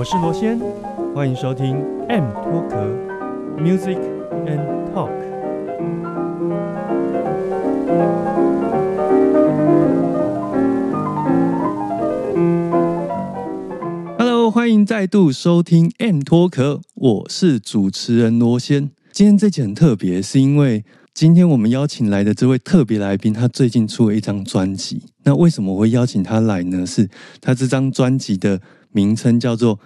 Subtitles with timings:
[0.00, 0.58] 我是罗先，
[1.14, 1.76] 欢迎收听
[2.08, 2.86] M 脱壳
[3.58, 3.98] Music
[4.46, 4.64] and
[4.94, 5.10] Talk。
[14.16, 18.90] Hello，欢迎再度收听 M 脱壳，我是主持人罗先。
[19.12, 20.82] 今天这集很特别，是因为
[21.12, 25.02] 今天我们邀请来的这位特别来宾，他最近出了一张专辑。
[25.24, 26.86] 那为什么我会邀请他来呢？
[26.86, 27.06] 是
[27.42, 29.76] 他这张专辑的名称叫做《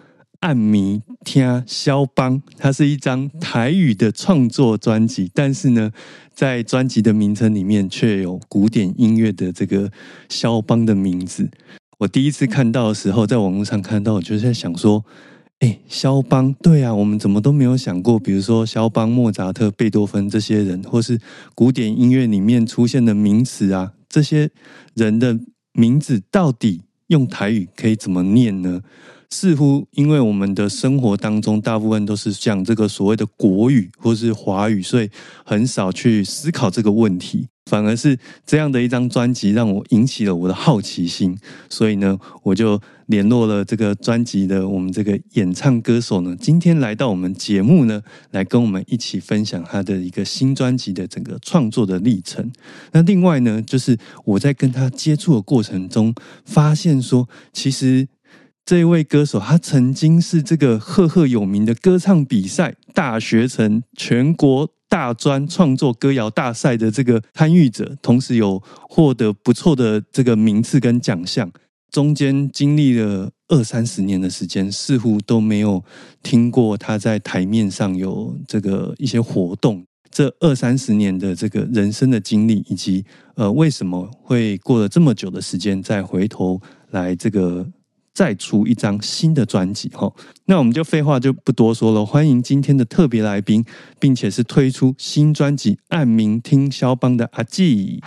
[0.45, 5.91] 暗迷听肖邦》，它是一张台语的创作专辑，但是呢，
[6.35, 9.91] 在专辑的名称里面却有古典音乐的这个
[10.29, 11.51] 肖邦的名字。
[11.97, 15.03] 我第一次看到的时候，在网络上看到，我就在想说，
[15.61, 21.19] 哎，肖邦，对啊，我们怎么都没有想过，比如说肖邦、莫扎特、贝多芬这些人，或是
[21.55, 24.51] 古典音乐里面出现的名词啊，这些
[24.93, 25.41] 人的
[25.73, 28.83] 名字到底用台语可以怎么念呢？
[29.31, 35.09] 似乎因为我们的生活当中大部分都是讲这个所谓的国语或是华语，所以
[35.45, 37.49] 很少去思考这个问题。
[37.71, 41.35] 反而是这样的一张专辑让我引起了我的好奇心，
[41.71, 52.53] 所以呢，我就联络了这个专辑的我们这个演唱歌手呢，今天来到我们节目呢，来跟我们一起分享他的一个新专辑的整个创作的历程。
[52.93, 58.07] 那另外呢，就是我在跟他接触的过程中，发现说，其实
[58.65, 64.71] 这一位歌手他曾经是这个赫赫有名的歌唱比赛大学城全国。
[64.87, 71.51] 大专创作歌谣大赛的这个参与者，同时有获得不错的这个名次跟奖项，
[71.91, 75.83] 中间经历了二三十年的时间，似乎都没有
[76.23, 79.85] 听过他在台面上有这个一些活动。
[80.13, 83.05] 这二三十年的这个人生的经历，以及
[83.35, 86.61] 呃为什么会过了这么久的时间，再回头
[86.91, 87.67] 来这个。
[88.15, 90.13] 再出一张新的专辑哈，
[90.45, 93.65] 那我们就废话就不多说了，欢迎今天的特别来宾，
[93.99, 98.01] 并且是推出新专辑《暗名听肖邦》的阿纪。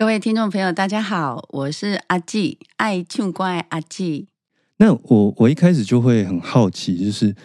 [0.00, 4.26] 各位听众朋友，大家好，我是阿纪，爱唱歌阿纪。
[4.78, 7.34] 那我我一开始就会很好奇，就是《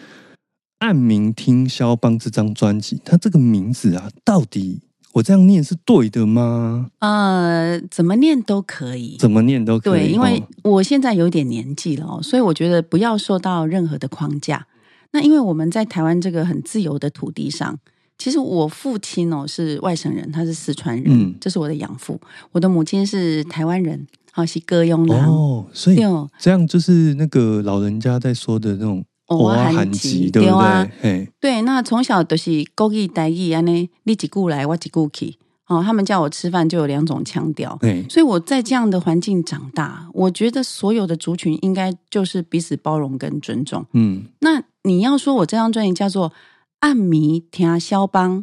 [0.78, 4.80] 暗名听肖邦》这张专辑，它这个名字啊，到底？
[5.16, 6.90] 我这样念是对的吗？
[6.98, 10.00] 呃，怎么念都可以，怎么念都可以。
[10.00, 14.66] 对，因为我现在有点年纪了哦，所以我觉得不要受到任何的框架。
[15.12, 17.78] 那因为我们在台湾这个很自由的土地上，
[18.18, 22.20] 其实我父亲哦是外省人，他是四川人，这是我的养父。
[22.52, 25.96] 我的母亲是台湾人，好是歌咏郎哦，所以
[26.38, 29.02] 这样就是那个老人家在说的那种。
[29.28, 30.58] 我韩籍对不
[31.02, 31.32] 对？
[31.40, 35.36] 对，那从小都是国语、台语安尼，你一句来，我一句去。
[35.68, 43.84] 哦，他们叫我吃饭就有两种腔调，对，所以我在这样的环境长大，我觉得所有的族群应该就是彼此包容跟尊重。
[43.92, 46.30] 嗯，那你要说我这张专辑叫做
[46.78, 48.38] 《暗迷听肖邦》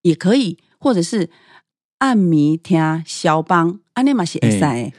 [0.00, 1.26] 也可以，或者是
[1.98, 4.92] 《暗迷听肖邦》，安尼嘛是会使。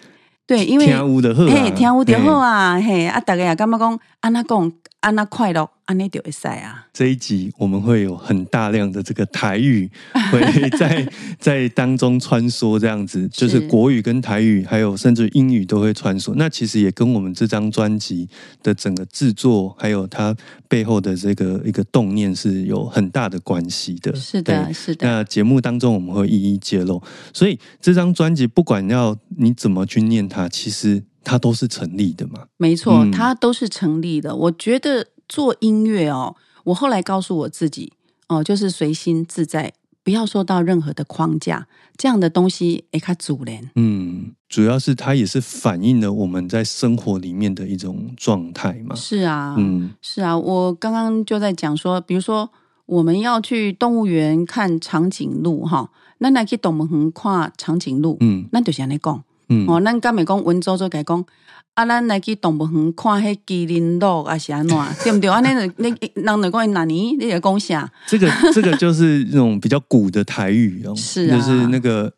[0.46, 4.72] 对，因为嘿，听舞就好啊，嘿啊，大家也感觉讲安那讲。
[5.04, 6.88] 安那快乐，安那就会赛啊！
[6.94, 9.92] 这一集我们会有很大量的这个台语
[10.32, 11.06] 会在
[11.38, 16.34] 在当中穿梭，这样子就是国语跟台语，还有甚至英语都会穿梭。
[16.38, 18.30] 那其实也跟我们这张专辑
[18.62, 20.34] 的整个制作，还有它
[20.70, 24.16] 背后的这个一个动念是有很大的关系的。
[24.16, 25.06] 是的，是的。
[25.06, 27.04] 那节目当中我们会一一揭露。
[27.34, 31.04] 所以这张专辑不管要你怎么去念它，其实。
[31.24, 32.46] 它都是成立的嘛？
[32.58, 34.36] 没错，它都是成立的。
[34.36, 36.36] 我觉得做音乐哦，
[36.66, 37.94] 我后来告诉我自己
[38.28, 39.74] 哦，就是随心自在，
[40.04, 41.68] 不要受到任何的框架。
[41.96, 48.96] 这样的东西，哎，它阻人，嗯，主要是它也是反映了我们在生活里面的一种状态嘛。
[48.96, 50.36] 是啊，嗯，是啊。
[50.38, 52.50] 我刚刚就在讲说，比如说
[52.88, 59.24] 我们要去动物园看长颈鹿哈，那那去动物园看长颈鹿，嗯，那就像你讲。
[59.68, 61.26] 哦，咱刚咪讲文绉绉甲讲，
[61.74, 64.78] 啊，咱来去动物园看迄麒麟鹿啊，是安怎？
[65.04, 65.30] 对不对？
[65.30, 67.18] 啊，那那人来讲哪年？
[67.20, 67.92] 你在讲啥？
[68.08, 72.12] 这个这个就是那种比较古的台语哦， 是啊，就是那个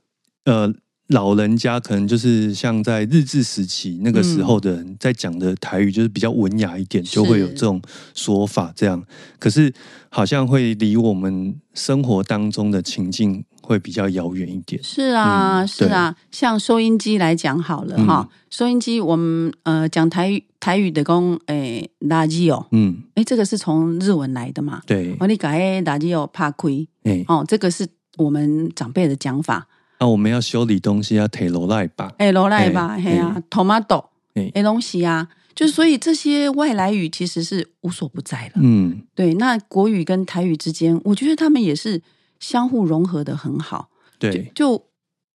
[0.46, 0.72] 呃，
[1.10, 7.82] 老人家可能就是像在日治时期那个时候的人在讲的台语，就是比较文雅一点，就会有这种
[8.14, 8.74] 说法。
[8.76, 9.02] 这样，
[9.40, 9.72] 可是
[10.10, 14.82] 好像会离我们生活当中的情境会比较遥远一点。
[14.84, 24.82] 是啊，是啊，像收音机来讲好了哈，收音机我们呃讲台语台语的讲诶垃圾哦，嗯，哎，这个是从日文来的嘛？
[24.86, 29.68] 对，我你改垃圾哦怕亏，哎，哦，这个是我们长辈的讲法。
[30.00, 32.12] 那我们要修理东西要提罗赖吧？
[32.18, 34.04] 哎，罗赖吧，嘿啊，tomato，
[34.34, 38.54] 哎，东西啊，就所以这些外来语其实是无所不在了。
[38.56, 39.34] 嗯，对。
[39.36, 42.02] 那国语跟台语之间，我觉得他们也是
[42.40, 43.90] 相互融合的很好。
[44.18, 44.86] 对，就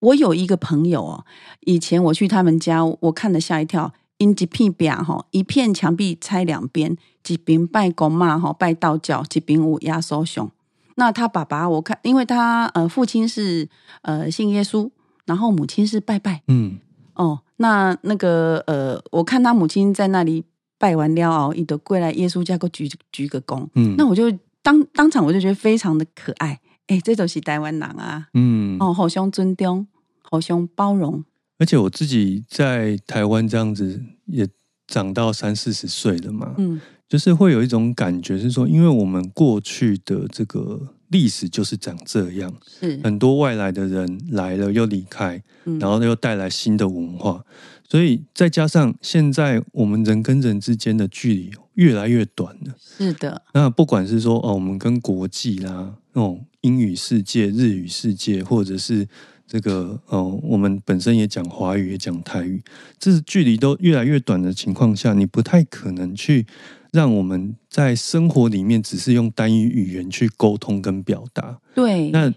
[0.01, 1.25] 我有一个朋友哦，
[1.61, 6.97] 以前我去他们家，我看了吓一跳，因一片壁哈，一片墙壁拆两边，
[7.29, 10.51] 一边拜公妈哈，拜道教，一边有压缩熊。
[10.97, 13.69] 那他爸爸，我看，因为他呃父亲是
[14.03, 14.91] 呃信耶稣，
[15.25, 16.79] 然后母亲是拜拜，嗯，
[17.15, 20.45] 哦，那那个呃，我看他母亲在那里
[20.79, 24.31] 拜完了哦，一得跪来耶稣家个鞠鞠个躬，嗯，那我就
[24.63, 29.87] 当当场我就觉得非常的可爱，哎，这就是台湾人啊，嗯，哦，互相尊重，
[30.29, 31.25] 互相包容，
[31.59, 34.49] 而且我自己在台湾这样子也
[34.89, 36.81] 长到三四十岁了嘛，嗯。
[37.09, 43.01] 就是会有一种感觉，是说，因为我们过去的这个历史就是长这样，是。
[43.03, 45.43] 很多外来的人来了又离开，
[45.81, 47.45] 然后又带来新的文化，
[47.89, 53.43] 所以再加上现在我们人跟人之间的距离越来越短了，是的。
[53.55, 59.07] 那不管是说哦，我们跟国际啦，那种英语世界、日语世界，或者是
[59.47, 62.63] 这个哦，我们本身也讲华语，也讲台语，
[62.99, 66.47] 这距离都越来越短的情况下，你不太可能去。
[66.93, 72.35] 让我们在生活里面只是用单一语言去沟通跟表达，对，那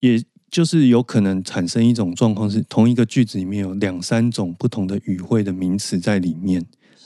[0.00, 6.60] 也就是有可能产生一种状况，是同一个句子里面有两三种不同的语汇的名词在里面，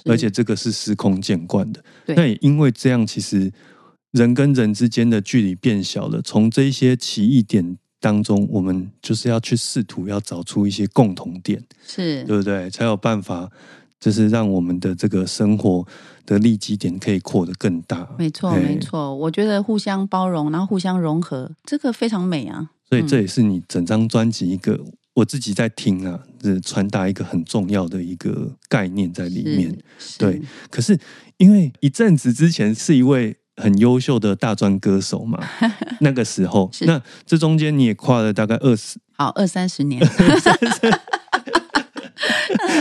[0.07, 1.85] 而且这个是司空见惯的。
[2.07, 3.53] 那也因为这样，其实
[4.13, 6.23] 人跟人之间的距离变小了。
[6.23, 12.71] 从这些奇异点当中，我们就是要去试图要找出一些共同点，是对不对？
[12.71, 13.51] 才有办法。
[14.03, 15.87] 就是让我们的这个生活
[16.27, 18.05] 的利基点可以扩得更大。
[18.19, 19.15] 没错，没错。
[19.15, 22.69] 我觉得互相包容，然后互相融合，这个非常美啊。
[22.89, 24.85] 所以这也是你整张专辑一个
[25.15, 29.79] 我自己在听啊，是传达一个很重要的一个概念在里面。
[30.19, 30.43] 对。
[30.69, 30.99] 可是
[31.37, 35.39] 因为一阵子之前是一位很优秀的大专歌手嘛，
[36.01, 40.01] 那个时候，那这中间你也跨了大概二十，好二三十年。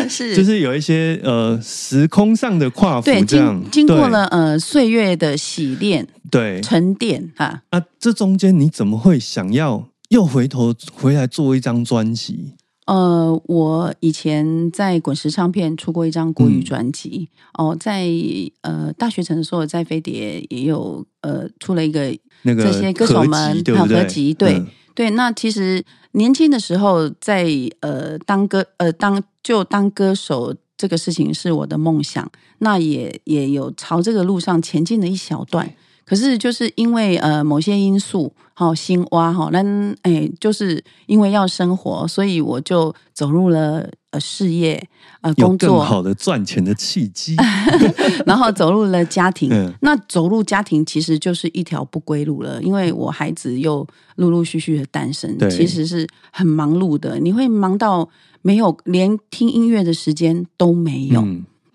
[0.09, 7.61] 是，就是有一些呃时空上的跨幅，这样经过了呃岁月的洗练，对沉淀哈。
[7.69, 12.53] 啊，这中间你怎么会想要又回头回来做一张专辑？
[12.91, 18.09] 呃，我以前在滚石唱片出过一张国语专辑哦，在
[18.61, 24.61] 呃大学城的时候，在飞碟也有呃出了一个那个这些歌手们合集，对
[24.93, 25.09] 对。
[25.11, 27.47] 那其实年轻的时候在
[27.79, 29.23] 呃当歌呃当。
[29.43, 35.67] 就当歌手这个事情是我的梦想，那也也有朝这个路上前进了一小段。
[36.11, 39.63] 可是就是因为呃某些因素，好新挖哈，那
[40.01, 44.85] 哎就是因为要生活，所以我就走入了呃事业
[45.21, 47.37] 呃工作，更好的赚钱的契机，
[48.27, 49.73] 然后走入了家庭。
[49.79, 53.87] 那走入家庭其实就是一条不归路了，因为我孩子又
[54.17, 58.09] 陆陆续续的诞生，其实是很忙碌的，你会忙到。
[58.43, 61.23] 没有，连听音乐的时间都没有。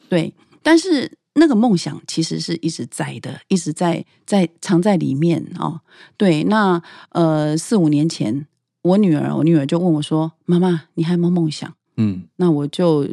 [0.08, 5.80] 对，但是那个梦想其实是一直在的，一直在在藏在里面哦。
[6.16, 8.46] 对，那呃四五年前，
[8.82, 13.06] 我女儿，我女儿就问我说：“妈妈，你还有没有梦想？”嗯，那我就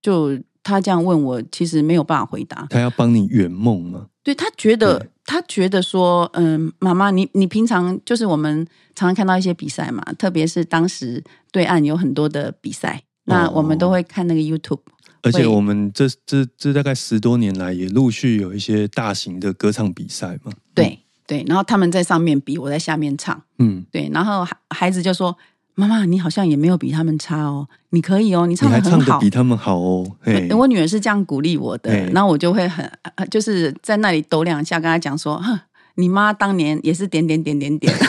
[0.00, 2.66] 就她这样问我，其实没有办法回答。
[2.70, 4.06] 她要帮你圆梦吗？
[4.22, 5.08] 对她觉得。
[5.28, 8.64] 她觉得说，嗯，妈妈，你你平常就是我们
[8.94, 14.78] 常常看到一些比赛嘛，特别是当时对岸有很多的比赛，那我们都会看那个 YouTube。
[15.26, 20.52] 而且我们这这这大概十多年来也陆续有一些大型的歌唱比赛嘛。
[20.74, 23.42] 对对，然后他们在上面比，我在下面唱。
[23.58, 25.36] 嗯，对，然后孩孩子就说。
[25.78, 30.10] 妈妈，你好像也没有比他们差哦，你可以哦，你唱的很好，比他们好哦。
[30.56, 32.90] 我女儿是这样鼓励我的，然后我就会很
[33.30, 35.60] 就是在那里抖两下，跟她讲说：“哼，
[35.96, 37.92] 你妈当年也是点点点点点。”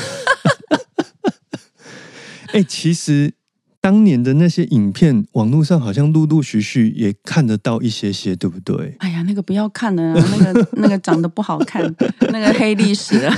[2.55, 3.33] 哎，其实
[3.79, 8.95] 当年的那些影片，网络上好像陆陆续续也看得到一些些，对不对？
[8.99, 11.83] 哎呀，那个不要看了，那个那个长得不好看，
[12.31, 13.29] 那个黑历史。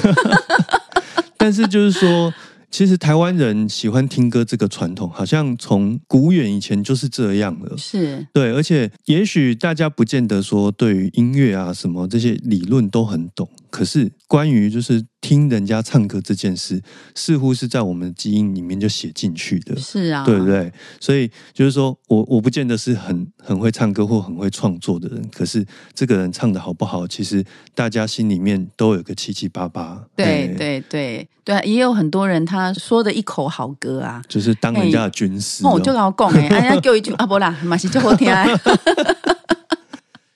[1.38, 2.34] 但是就是说。
[2.72, 7.76] 其实台湾人喜欢听歌这个传统，好像从古远以前就是这样了。
[7.76, 16.82] 是对，而且也许大家不见得说对于音乐啊什么这些理论都很懂，可是关于就是听人家唱歌这件事，
[17.16, 19.76] 似乎是在我们的基因里面就写进去的。
[19.78, 20.72] 是啊，对不对？
[21.00, 27.44] 所以就是说我我不见得是很很会唱歌或很会创作的人，可是这个人唱的好不好，其实
[27.76, 30.04] 大家心里面都有个七七八八。
[30.16, 35.66] 对对对对，也有很多人他说的一口好歌啊，就是当人家的军师。
[35.66, 38.28] 哦，就要讲哎，人家给我 一句阿伯啦，马是就好听。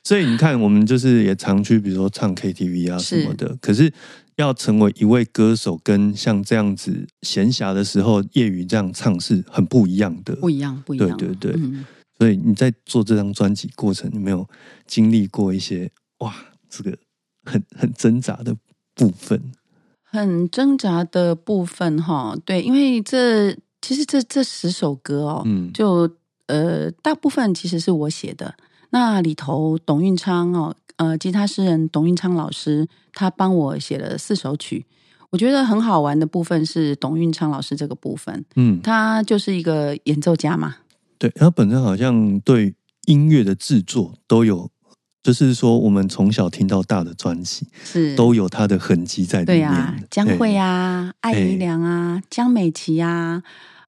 [0.03, 3.55] 所以你看，我们就是也常去，比如说唱 KTV 啊什么的。
[3.61, 3.91] 可是
[4.35, 11.17] 要成为一位歌手，跟像这样子闲暇的时候业余这样唱是很不一样的，不一样，不一样。
[11.17, 11.61] 对对对。
[12.19, 14.47] 所以你在做这张专辑过程，有没有
[14.85, 16.33] 经历过一些哇，
[16.69, 16.97] 这个
[17.43, 18.55] 很很挣扎的
[18.93, 19.41] 部分？
[20.03, 26.09] 很挣扎的部分哈，对，因为这其实这这十首歌哦，嗯，就
[26.47, 28.53] 呃大部分其实是我写的。
[28.93, 34.85] 那里头董运昌哦，呃，吉他诗人董运昌老师他帮我写了四首曲。
[35.31, 40.75] 我觉得很好玩的部分是董运昌老师这个部分，嗯，他就是一个演奏家嘛，
[41.17, 42.75] 对，他本身好像对
[43.07, 44.69] 音乐的制作都有。
[45.23, 49.59] 就是说，我们从小听到大的专辑是都有他的痕迹在里面。
[49.59, 53.41] 对啊，江蕙啊，艾怡良啊，江美琪啊，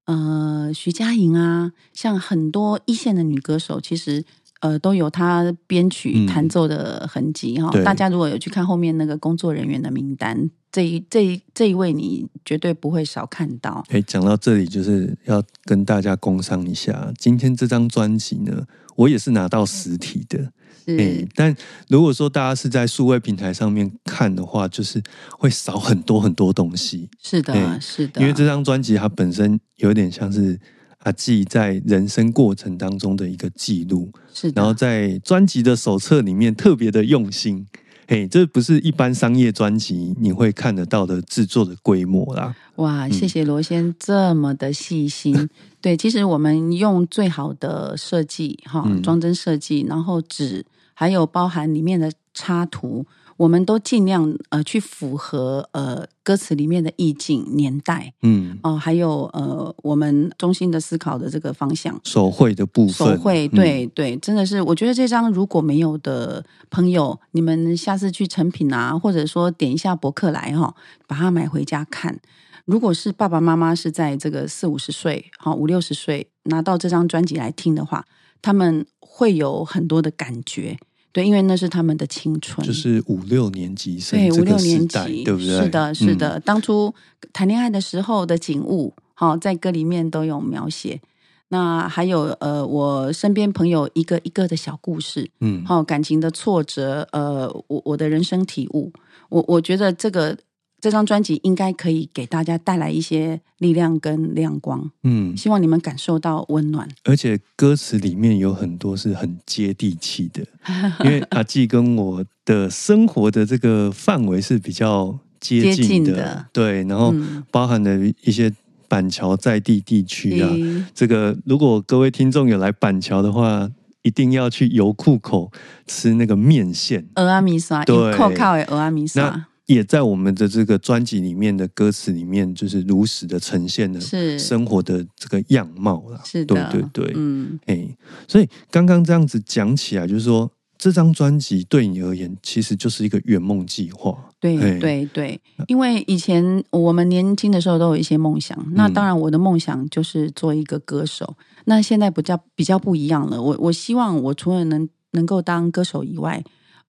[0.05, 4.23] 呃，徐佳莹啊，像很多一线的女歌手，其实
[4.65, 7.69] 呃都有他编曲弹奏的痕迹哈。
[7.83, 13.83] 大家如果有去看后面那个工作人员的名单，这一这一这一位你绝对不会少看到。
[13.89, 20.51] 哎，讲到这里，就是要跟大家工商一下，今天这张专辑呢，我也是拿到实体的。
[20.87, 21.55] 嗯，但
[21.87, 25.01] 如果说大家是在数位平台上面看的话，就是
[25.37, 27.09] 会少很多很多东西。
[27.21, 30.59] 是的，是的，因为这张专辑它本身有点像是
[31.05, 34.11] 阿纪在人生过程当中的一个记录。
[34.33, 37.65] 是，然后在专辑的手册里面特别的用心。
[38.07, 42.55] 嘿，这不是一般商业专辑你会看得到的制作的规模啦。
[42.75, 45.49] 哇，谢谢罗先这么的细心。
[45.81, 50.65] 对，其实我们用最好的设计哈，装帧设计，然后纸。
[50.97, 53.05] 还有包含里面的插图，
[53.37, 70.73] 我们都尽量呃去符合呃歌词里面的意境、年代，嗯哦，还有呃我们中心的思考的这个方向，手绘的部分，手绘对对，真的是我觉得这张如果没有的朋友，你们下次去成品啊，或者说点一下博客来哈，
[71.07, 72.19] 把它买回家看。
[72.65, 78.05] 如果是爸爸妈妈是在这个四五十岁，好五六十岁拿到这张专辑来听的话。
[78.41, 80.77] 他们会有很多的感觉，
[81.15, 85.61] 对，因为那是他们的青春，就是五六年级生，对，五六年级，对不对？
[85.61, 86.93] 是的，是的，当初
[87.31, 90.99] 谈恋爱的时候的景物，好，在歌里面都有描写。
[91.47, 98.91] 那还有呃，我身边朋友一个一个的小故事，嗯，好，感情的挫折，呃，我我的人生体悟，
[99.29, 100.37] 我我觉得这个。
[100.85, 106.87] 这张专辑应该可以给大家带来一些力量跟亮光，嗯，希望你们感受到温暖。
[107.05, 110.45] 而且歌词里面有很多是很接地气的，
[111.03, 117.11] 因为阿纪跟我的生活的这个范围是比较接近的，对，然后
[117.49, 118.53] 包含了一些
[118.87, 120.47] 板桥在地地区啊，
[120.93, 123.67] 这个如果各位听众有来板桥的话，
[124.03, 125.51] 一定要去油库口
[125.87, 127.07] 吃那个面线。
[127.15, 129.47] 鹅阿米沙，对，靠靠的鹅阿米沙。
[129.67, 133.99] 也在我们的这个专辑里面的歌词里面，就是如实的呈现了
[134.37, 136.21] 生活的这个样貌了。
[136.23, 144.29] 是的，对对对，嗯，哎，所以刚刚这样子讲起来，就是说这张专辑对你而言，其实就是一个圆梦计划。
[144.39, 151.35] 对对对，因为以前我们年轻的时候都有一些梦想，那当然我的梦想就是做一个歌手。
[151.65, 156.43] 那现在比较比较不一样了，我我希望我除了能能够当歌手以外。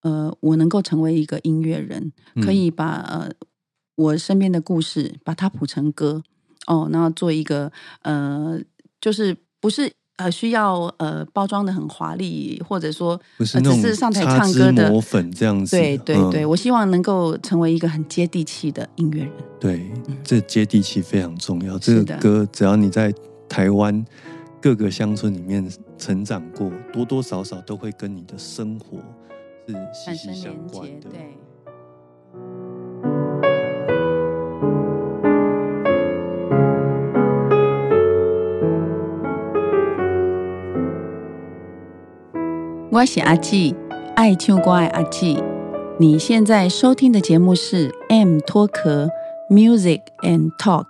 [0.06, 2.12] 呃，我能够成为一个音乐人，
[2.44, 3.28] 可以把呃
[3.96, 6.22] 我身边的故事把它谱成歌
[6.68, 7.72] 哦，然后做一个
[8.02, 8.56] 呃，
[9.00, 15.76] 就是不是呃需要呃包装的很华丽，或者说不是只是上台唱歌的磨粉这样子。
[15.76, 19.32] 对对对，我希望能够成为一个很接地气的音乐人。
[19.58, 19.90] 对，
[20.22, 21.76] 这接地气非常重要。
[21.80, 23.12] 这个歌只要你在
[23.48, 24.04] 台湾
[24.62, 28.98] 各个乡村里面成长过，多多少少都会跟你的生活。
[29.66, 31.10] 是息息相关的。
[31.10, 31.36] 对。
[42.90, 43.74] 我是阿纪，
[44.14, 45.42] 爱唱歌的阿纪。
[45.98, 49.10] 你现在收听的节目是《M 脱壳
[49.50, 50.84] Music and Talk》。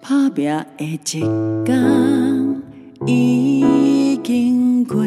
[0.00, 2.62] 打拼的一天
[3.06, 5.04] 已经过，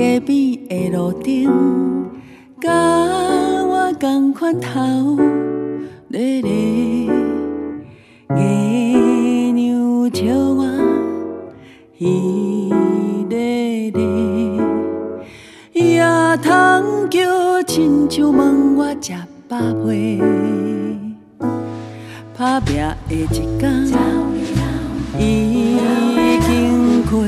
[0.00, 2.10] 隔壁的路灯，
[2.58, 5.18] 甲我同款头
[6.08, 7.04] 咧咧，
[8.30, 8.40] 月
[9.52, 10.24] 娘笑
[10.56, 10.64] 我
[11.98, 12.70] 喜
[13.28, 14.02] 咧咧，
[15.74, 16.02] 也
[16.38, 19.12] 通叫亲像问我食
[19.46, 20.18] 饱未。
[22.38, 22.76] 打拼
[23.06, 23.86] 的一天
[25.18, 25.28] 已
[26.40, 27.20] 经过，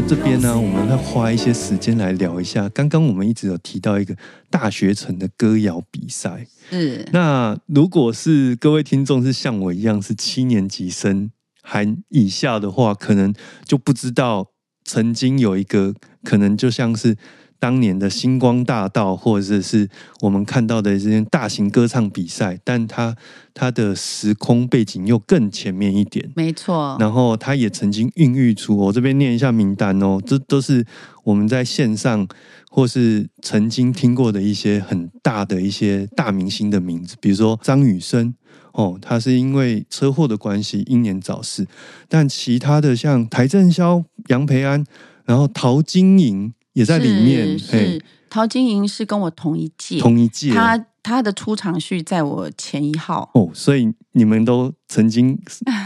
[0.00, 2.68] 得这边呢，我们要花一些时间来聊一下。
[2.70, 4.16] 刚刚我们一直有提到一个
[4.48, 6.46] 大学城的歌谣比赛。
[6.70, 7.06] 是。
[7.12, 11.30] 那如果是各位听众是像我一样是七年级生
[11.62, 14.52] 还以下的话，可能就不知道
[14.84, 17.16] 曾经有一个可能就像是。
[17.60, 19.88] 当年的星光大道，或者是
[20.22, 23.14] 我们看到的这些大型歌唱比赛，但它
[23.52, 26.96] 它的时空背景又更前面一点，没错。
[26.98, 30.84] 然后它也曾经孕育出，我这边念一下名单哦，这都是
[31.22, 32.26] 我们在线上
[32.70, 38.34] 或是曾经听过的一些很大的一些大明星的名字，比如说张雨生
[38.72, 41.66] 哦，他是因为车祸的关系英年早逝，
[42.08, 44.82] 但其他的像邰正宵、杨培安，
[45.26, 46.54] 然后陶晶莹。
[46.72, 47.58] 也在里面。
[47.58, 50.52] 是陶晶莹是跟我同一届，同一届。
[50.52, 55.36] 她她的出场序在我前一号哦，所以你们都曾经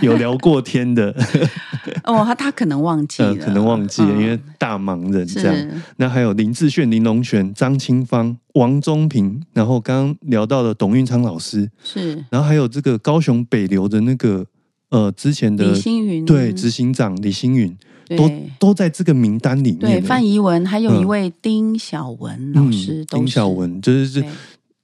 [0.02, 1.10] 有聊过天的。
[2.04, 5.82] 哦，他他可能忘记了， 可能忘记了，因为大忙人这样。
[5.96, 12.22] 那还有林志炫、林龙璇、张清芳、王宗平，然后刚刚聊到了董运昌老师，是。
[12.28, 14.44] 然后还有这个高雄北流的那个
[14.90, 17.74] 呃之前的李星云，对，执行长李星云。
[18.16, 19.78] 都都在这个名单里面。
[19.78, 24.24] 对，范怡文还有一位丁小文老师，丁小文就是是，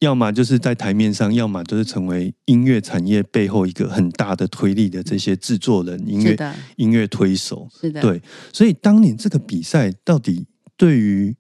[0.01, 6.37] 要么就是在台面上，要么就是成为音乐产业背后一个很大的推力的这些制作人、音乐
[6.77, 7.69] 音乐推手。
[7.81, 8.23] 是的，对。
[8.53, 11.37] 所以当年这个比赛到底对于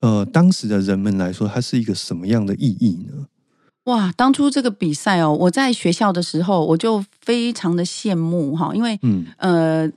[0.00, 3.26] 呃当时的人们来说，它是一个什么样的意义呢？
[3.84, 9.90] 哇，当初这个比赛哦，我在学校的时候，我就非常的羡慕哈，因为嗯呃。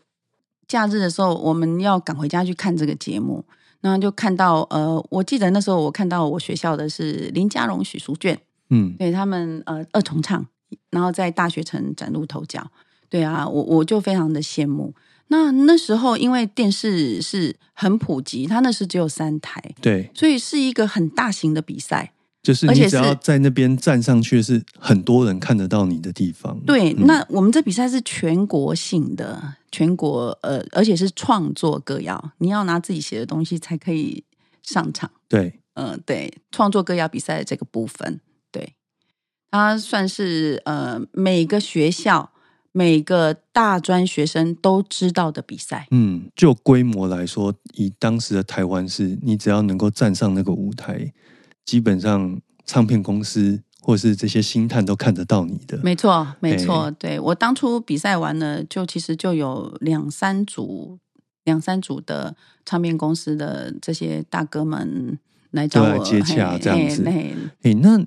[0.72, 3.44] 假日的时候，我们要赶回家去看这个节目，
[3.82, 10.46] 然后就看到呃，我记得那时候我看到我学校的是林家荣、许淑娟，嗯，对他们呃二重唱，
[10.90, 12.66] 然后在大学城崭露头角，
[13.10, 14.94] 对啊，我我就非常的羡慕。
[15.28, 22.14] 那那时候因为电视是很普及，它那时只有三台，对，所以是一个很大型的比赛。
[22.44, 26.60] 就是你只要在那边站上去，是很多人看得到你的地方。
[26.62, 34.24] 对，那我们这比赛是全国性的，全国呃，而且是创作歌谣，你要拿自己写的东西才可以
[34.64, 35.12] 上场。
[35.30, 38.20] 对，嗯，对，创作歌谣比赛的这个部分，
[38.52, 38.74] 对，
[39.52, 42.32] 它算是呃每个学校
[42.72, 45.88] 每个大专学生都知道的比赛。
[45.92, 51.14] 嗯，就规模来说，以当时的台湾是，你只要能够站上那个舞台。
[51.66, 55.80] 基本上，唱片公司或是这些星探都看得到你的。
[55.84, 56.92] 没错，没错。
[56.92, 61.00] 对我当初比赛完了，就其实就有两三组、
[61.44, 65.18] 两三组的唱片公司的这些大哥们
[65.52, 67.04] 来找我接洽，这样子。
[67.62, 68.06] 哎，那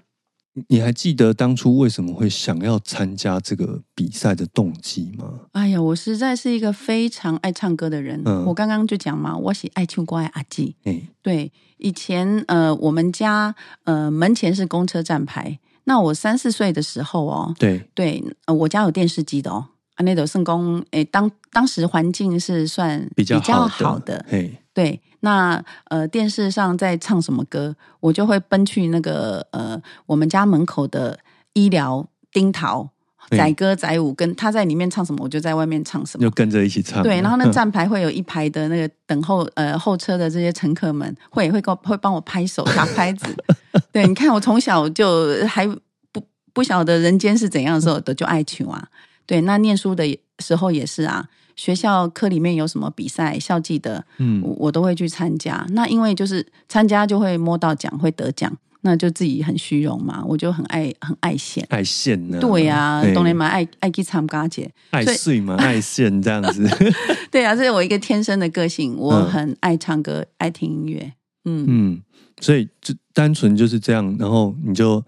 [0.68, 5.40] 你还记得当初为什么会想要参加这个比赛的动机吗？
[5.52, 8.22] 哎呀，我实在是一个非常爱唱歌的人。
[8.24, 10.76] 嗯我刚刚就讲嘛，我是爱唱歌的阿基。
[10.84, 11.50] 哎，对。
[11.78, 15.58] 以前呃，我们家呃门前是公车站牌。
[15.84, 19.66] 那我三四岁的时候哦，对对，呃，我家有电视机的哦。
[19.96, 24.24] 啊，那斗圣公，诶，当当时环境是算比较好的，
[24.72, 25.00] 对。
[25.24, 31.18] 那呃，电视上在唱什么歌，我就会奔去那个呃，我们家门口的
[31.54, 32.90] 医疗丁桃。
[33.30, 37.02] 载歌载舞，跟他在里面唱什么，我就在外面唱什么，就跟着一起唱。
[37.02, 43.34] 对，然后那站牌会有一排的那个等候呃候车的这些乘客们，会会会会帮我拍手打拍子。
[43.90, 45.66] 对，你看我从小就还
[46.12, 48.86] 不不晓得人间是怎样的时候，的就爱唱啊。
[49.24, 55.64] 对，那念书的时候也是啊，学校课里面有什么比赛、校际的，嗯，我都会去参加。
[55.70, 58.56] 那因为就是参加就会摸到奖，会得奖。
[58.86, 62.38] 那就自己很虚荣嘛，我就很爱很爱现，爱现呢？
[62.38, 66.68] 对呀，懂年嘛，爱爱去参加节，爱睡嘛，爱现这样子。
[67.32, 71.14] 对啊，这是我一个天生的个性，我很爱唱歌，爱听音乐。
[71.46, 72.02] 嗯嗯，
[72.42, 75.02] 所以就单纯就是这样，然后你就，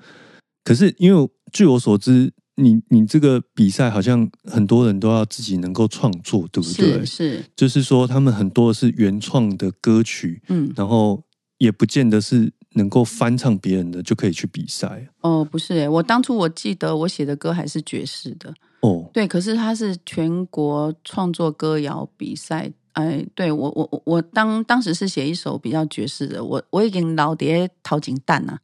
[0.65, 7.05] 可是因为据我所知，你你这个比赛好像很多人都要自己能够创作，对不对？
[7.05, 11.23] 是，就是说他们很多是原创的歌曲，嗯，然后
[11.59, 15.09] 也不见得是能够翻唱别人的就可以去比赛。
[15.21, 18.53] 哦，不是，哎，我当初我记得我写的歌还是爵士的。
[18.81, 22.73] 哦，对，可是它是全国创作歌谣比赛。
[22.93, 28.59] 哎，对我我我我当当时是写一首比较爵士的，我我已经老爹掏金蛋了，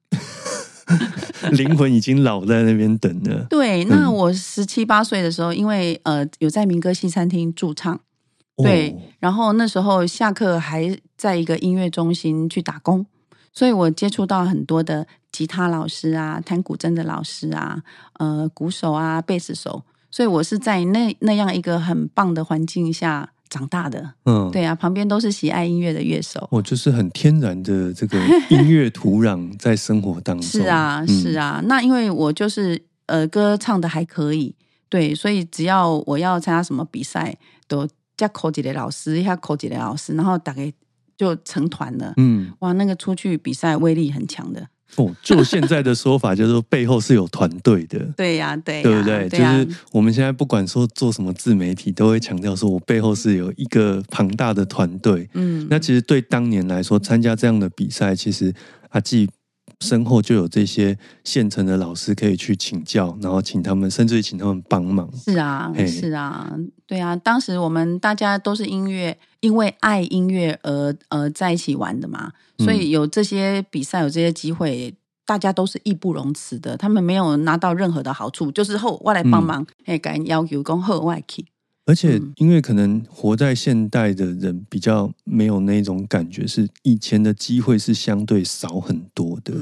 [1.53, 3.47] 灵魂已经老在那边等了。
[3.51, 8.01] 对，那我十七八岁的时候，因为呃有在民歌西餐厅驻唱，
[8.57, 13.07] 对，然后那时候下课还在一个音乐中心去打工，
[13.53, 17.83] 所以我接触到很多的吉他老师啊，弹古筝的老师啊，
[18.19, 23.31] 呃，鼓手啊，贝斯手，所以我是在那那样一个很棒的环境下。
[23.53, 30.43] 长大的，嗯，对啊，旁边都是喜爱音乐的乐手，我就是很天然的这个 音乐土壤在生活当中。
[30.43, 34.55] 是啊，是啊，那因为我就是呃歌唱的还可以，
[34.89, 37.37] 对，所以只要我要参加什么比赛，
[37.69, 37.87] 都
[38.17, 40.73] 加口几的老师，一下口几的老师，然后大概
[41.19, 42.15] 就成团了。
[42.17, 44.67] 嗯，哇，那个出去比赛威力很强的。
[44.97, 47.99] 哦，就现在的说法，就是说背后是有团队的。
[48.17, 49.29] 对呀，对，对不对？
[49.29, 55.29] 就是我们现在不管说做什么自媒体，都会强调说我背后是有一个庞大的团队。
[55.35, 58.53] 嗯，那其实对当年来说，参加这样的比赛，其实
[58.91, 59.29] 阿纪。
[59.83, 65.11] 身后就有这些现成的老师可以去请教，然后请他们，甚至于请他们帮忙。
[65.17, 67.17] 是啊，是啊，对啊。
[67.17, 74.95] 当时我们大家都是音乐，因为爱音乐而而在一起玩的嘛，所以有这些比赛，有这些机会，
[75.27, 76.77] 大家都是义不容辞的。
[76.77, 81.45] 他们没有拿到任何的好处，就是后我来帮忙，哎，敢要求讲后外去。
[81.85, 89.53] 而且，因为可能活在现代的人比较没有那种感觉，是以前的机会是相对少很多的。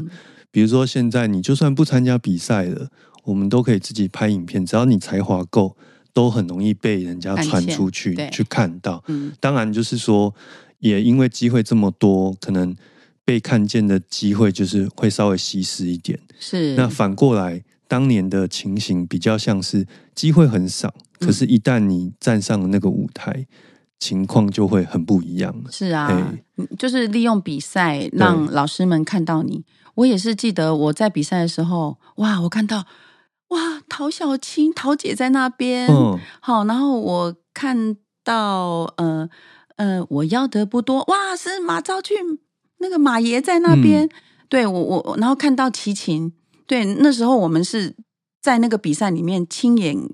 [0.50, 2.90] 比如说，现在你就算不参加比赛了，
[3.24, 5.76] 我们都可以自己拍影片，只要你才华够，
[6.12, 9.02] 都很容易被人家传出去去看到。
[9.40, 10.34] 当然，就是说，
[10.80, 12.76] 也因为机会这么多，可能
[13.24, 16.18] 被看见的机会就是会稍微稀释一点。
[16.38, 20.92] 是那反过来，当年的情形比较像是机会很少。
[21.20, 23.46] 可是，一旦你站上了那个舞台，
[23.98, 25.70] 情况就会很不一样了。
[25.70, 26.32] 是啊，
[26.78, 29.62] 就是利用比赛让老师们看到你。
[29.96, 32.86] 我也是记得我在比赛的时候，哇，我看到
[33.48, 39.28] 哇，陶小青陶姐在那边，嗯好，然后我看到呃
[39.76, 42.16] 呃，我要的不多，哇，是马昭俊
[42.78, 44.08] 那个马爷在那边，
[44.48, 46.32] 对我我，然后看到齐秦，
[46.66, 47.94] 对，那时候我们是
[48.40, 50.08] 在那个比赛里面亲眼。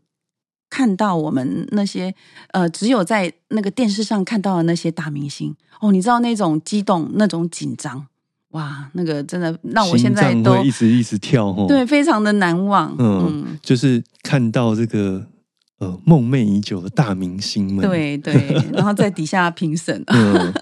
[0.77, 2.15] 看到我们那些
[2.53, 5.57] 呃，只有在那个电视上看到的那些大明星。
[5.81, 8.07] 哦，你知道那种激动、那种紧张，
[8.51, 12.95] 哇，那个真的让我现在都一直一直跳哦，对，非常的难忘。
[12.99, 15.27] 嗯，就是看到这个
[15.79, 18.35] 呃梦寐已久的大明星们，对对，
[18.75, 20.53] 然后在底下评审，嗯，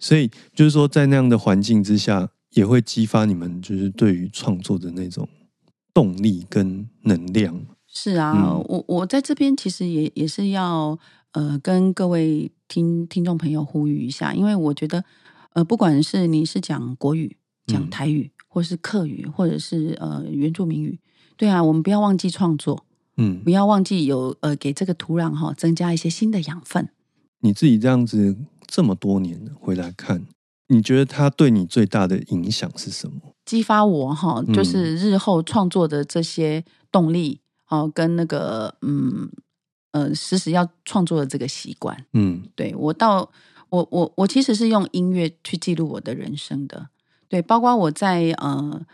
[0.00, 5.28] 所以就是说在那样的环境之下，也会激发你们就是对于创作的那种
[5.94, 7.54] 动力跟能量。
[7.92, 10.96] 是啊，我我在这边其实也也是要
[11.32, 15.04] 呃跟各位听听众朋友呼吁一下，因为我觉得
[15.54, 21.00] 呃不管是你是讲国语、讲台语，或是客语，或者是呃原住民语，
[21.36, 26.88] 对啊，我们不要忘记创作，嗯，不要忘记有呃给这个土壤哈增加一些新的养分。
[27.40, 28.36] 你自己这样子
[28.68, 30.24] 这么多年回来看，
[30.68, 33.34] 你觉得它对你最大的影响是什么？
[33.44, 37.39] 激发我哈，就是日后创作的这些动力。
[37.70, 39.30] 哦，跟那个嗯
[39.92, 43.28] 呃，时时要创作的这个习惯，嗯，对我到
[43.70, 46.88] 我我我其实是用音乐去记录我的人生的，
[47.28, 48.86] 对，包括我在呃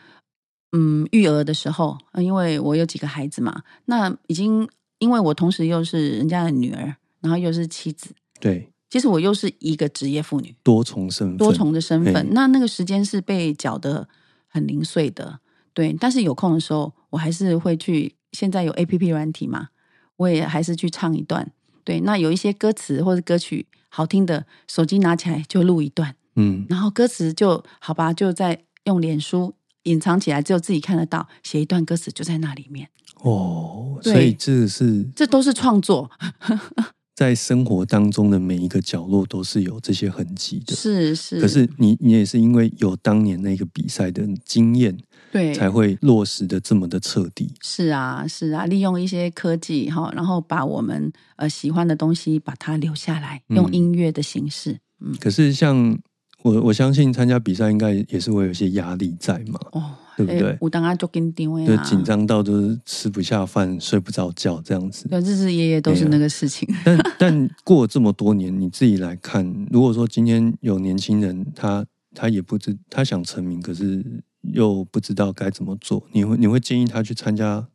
[0.73, 8.11] 嗯育儿的时候，因为我有几个孩子嘛，那已经因为我同时又是人家的女儿，然后又是妻子，
[8.41, 14.09] 对，其实我又是一个职业妇女，多重身份，多重的身份，那那个时间是被搅得
[14.49, 15.41] 很零碎的，
[15.75, 18.16] 对，但是有空的时候，我还是会去。
[18.37, 19.69] 现在有 A P P 软体嘛？
[20.17, 21.51] 我也还是去唱一段。
[21.83, 26.15] 对，那有一些歌词或者歌曲好听的，手机拿起来就录一段。
[26.35, 32.91] 嗯，然后歌词就好吧，就在用脸书隐藏起来，只有自己看得到，写一段歌词就在那里面。
[33.23, 36.11] 哦，所以这是这都是创作。
[37.17, 41.41] 在生活当中的每一个角落都是有这些痕迹的，是是。
[41.41, 44.95] 可是你你也是因为有当年那个比赛的经验，
[45.33, 47.53] 对，才会落实的这么的彻底。
[47.63, 54.79] 是啊是啊，利用一些科技哈，然后把我们呃喜欢的东西把它留下来，用音乐的形式。
[55.01, 55.15] 嗯。
[55.21, 55.99] 可是像
[56.43, 59.83] 我我相信参加比赛应该也是会有一些压力在嘛，哦，
[60.17, 60.57] 对不对？
[60.61, 65.09] 我当下就跟定位就紧张到就是吃不下饭、睡不着觉这样子。
[65.11, 66.69] 日日夜夜都是那个事情。
[66.85, 71.85] 但 但过这么多年，你自己来看，如果说今天有年轻人，他
[72.15, 77.67] 他也不知他想成名，可是又不知道该怎么做，你会你会建议他去参加？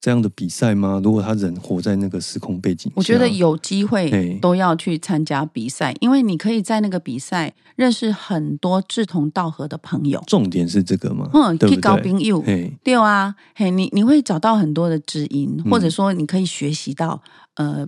[0.00, 1.00] 这样的比赛吗？
[1.02, 10.22] 如果他人活在那个时空背景，我觉得有机会都要去参加比赛，因为你可以在那个比赛认识很多志同道合的朋友。
[10.24, 11.28] 重点是这个吗？
[11.34, 12.40] 嗯，可以高朋友，
[12.84, 17.20] 对啊，嘿，你你会找到很多的知音，或者说你可以学习到，
[17.56, 17.84] 呃，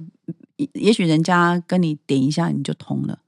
[0.73, 3.21] 也许人家跟你点一下你就通了。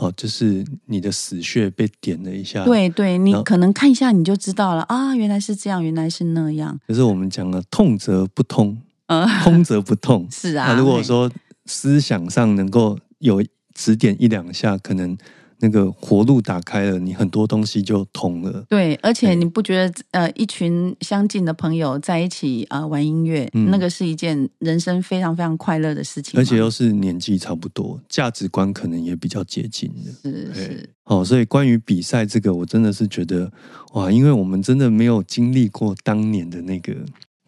[0.00, 6.78] 哦，就是你的死穴被点了一下，对对，你可能看一下你就知道了啊，原来是这样，原来是那样。
[6.86, 10.26] 可是我们讲了，痛则不通，呃，通则不痛。
[10.32, 11.30] 是啊，如果说
[11.66, 15.16] 思想上能够有指点一两下，可能。
[15.60, 18.64] 那个活路打开了，你很多东西就通了。
[18.68, 26.38] 对，而且你不觉得呃，一群相近的朋友在一起啊玩音乐，那个是一件人生非常非常快乐的事情。
[26.40, 30.10] 而且又是年纪差不多，价值观可能也比较接近的。
[30.22, 30.90] 是是。
[31.04, 33.52] 哦，所以关于比赛这个，我真的是觉得
[33.92, 36.94] 哇，因为我们真的没有经历过当年的那个。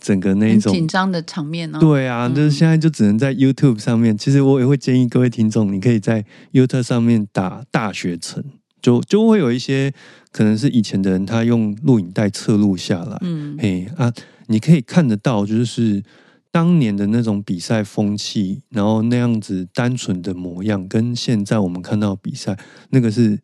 [0.02, 1.78] 整个那种紧张的场面呢？
[1.78, 4.18] 对啊，就是现在就只能在 YouTube 上面。
[4.18, 8.42] 其实我也会建议各位听众，你可以在 YouTube 上面打“大学城”，
[8.82, 9.94] 就就会有一些
[10.32, 14.12] 可能是以前的人他用录影带侧录下来，嗯，嘿啊，
[14.48, 16.02] 你可以看得到，就是
[16.50, 22.58] 当年的那种比赛风气，然后那样子单纯的模样，跟现在我们看到比赛
[22.90, 23.38] 那个是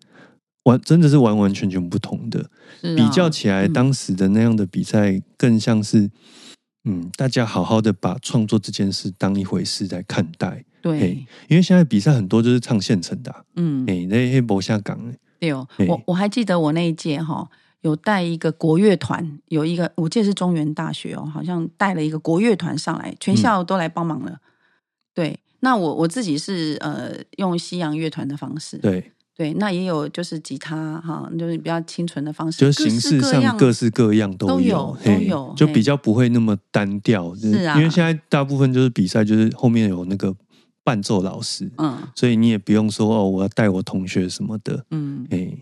[0.64, 2.50] 完真的是完完全全不同的。
[2.82, 6.10] 比较起来，当时的那样的比赛更像是。
[6.84, 10.64] 嗯，大家好好的把创作这件事当一回事在看待。
[10.80, 13.44] 对，因为现在比赛很多就是唱现成的。
[13.56, 14.98] 嗯，哎，那些博下港。
[15.38, 17.48] 对哦，我我还记得我那一届哈，
[17.82, 24.38] 有带一个国乐团，有一个我记得是中原大学哦，好像带了一个国乐团上来，全校都来帮忙了。
[25.14, 28.78] 对，那我我自己是呃用西洋乐团的方式。
[28.78, 29.12] 对。
[29.38, 37.32] 对，那也有就是吉他哈，就是比较清纯的方式，就是形式上各式各样都有，都有，就比较不会那么单调。
[37.36, 40.34] 是啊，因为现在大部分就是比赛，就是后面有那个
[40.82, 45.56] 伴奏老师，嗯，所以你也不用说哦，我要带我同学什么的，嗯，哎，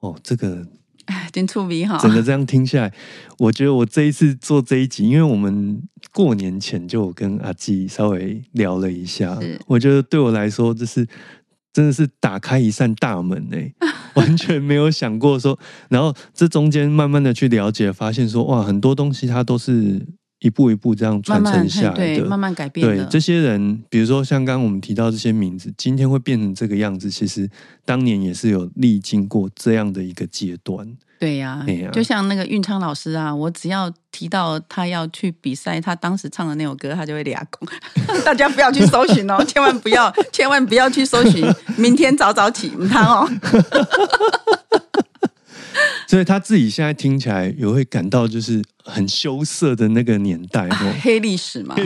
[0.00, 0.66] 哦，这个
[1.32, 1.96] 挺出名哈。
[1.98, 2.92] 整个这样听下来，
[3.38, 5.80] 我觉得我这一次做这一集，因为我们
[6.12, 11.06] 过年前就跟阿基稍微聊了一下，我觉得对我来说就是。
[11.74, 13.74] 真的是打开一扇大门诶，
[14.14, 15.58] 完全没有想过说，
[15.90, 20.06] 然后这中间慢慢的去了解，发现说哇，很多东西它都是
[20.44, 22.86] 一步一步这样传承下来的，慢慢改变。
[22.86, 27.48] 对这些人，比如说像刚刚我们提到这些名字，今天会变成这个样子，其实
[27.82, 30.86] 当年也是有历经过这样的一个阶段。
[31.18, 37.66] 对呀，就像那个运昌老师啊，我只要提到他要去比赛，他当时唱的那首歌，他就会俩拱。
[38.22, 41.42] 大家不要去搜寻哦， 千万不要，千万不要去搜寻。
[41.78, 43.26] 明天早早起，你看哦。
[46.06, 51.74] 所以他自己现在听起来也会感到就是很羞涩的那个年代哦，黑历史嘛。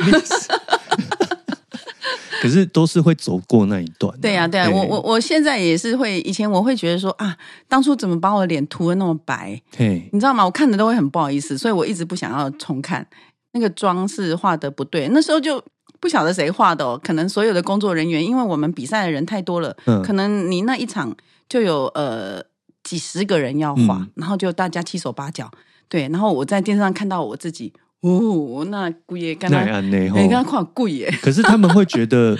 [2.40, 4.16] 可是都是会走过那一段。
[4.20, 9.60] 对呀，对呀，我我我现在也是会，以前我会觉得说啊，当初怎么把我的脸涂的那么白？
[9.76, 10.44] 对，你知道吗？
[10.44, 13.04] 我看的都会很不好意思，所以我一直不想要重看
[13.52, 15.08] 那个妆是画的不对。
[15.08, 15.60] 那时候就
[15.98, 21.12] 不晓得谁画的，哦，可能所有的工作人员，因为我们比赛的人太多了，嗯，可能你那一场
[21.48, 22.40] 就有呃
[22.88, 25.50] 几十个人要画，然后就大家七手八脚，
[25.90, 27.70] 对，然后我在电视上看到我自己。
[28.00, 31.12] 哦，那贵耶，刚刚你刚刚看贵耶。
[31.20, 32.34] 可是他们会觉得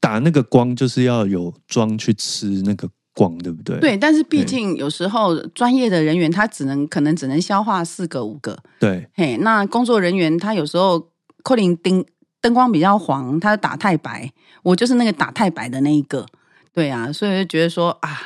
[0.00, 3.78] 打那个光就是要有妆去吃那个光，对不对？
[3.78, 8.58] 对，但是毕竟有时候专业的人员他只能可能只能消化四个五个。
[8.80, 11.10] 对，嘿，那工作人员他有时候
[11.44, 12.04] 扣零灯
[12.40, 14.32] 灯光比较黄，他打太白，
[14.64, 16.26] 我就是那个打太白的那一个。
[16.72, 18.18] 对啊，所以就觉得说啊，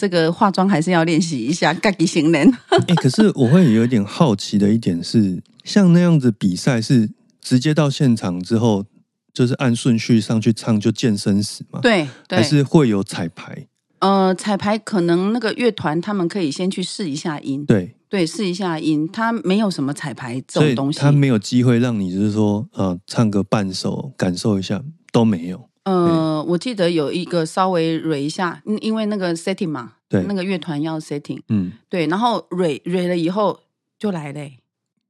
[0.00, 2.50] 这个化妆还是要练习一下，盖己行人。
[2.88, 5.42] 哎，可是我会有点好奇的一点是。
[5.62, 7.10] 像那样子比赛是
[7.42, 8.86] 直接到现场之后，
[9.34, 11.80] 就是按顺序上去唱就健身死吗？
[11.82, 13.66] 对，还是会有彩排？
[13.98, 24.82] 呃，彩排可能那个乐团他们可以先去试一下音，对对，试一下音，他没有什么彩排这种东西，他没有机会让你就是说呃唱个半首感受一下
[25.12, 25.69] 都没有。
[25.90, 33.60] 呃，我记得有一个稍微蕊一下，因为那个 setting 嘛，对，那个乐团要 setting，嗯，对，然后蕊蕊了以后
[33.98, 34.58] 就来嘞。